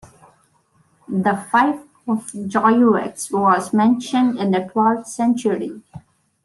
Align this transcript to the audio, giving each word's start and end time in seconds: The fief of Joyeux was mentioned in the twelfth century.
The 1.07 1.35
fief 1.51 1.75
of 2.07 2.31
Joyeux 2.49 3.13
was 3.31 3.71
mentioned 3.71 4.39
in 4.39 4.49
the 4.49 4.61
twelfth 4.67 5.05
century. 5.05 5.79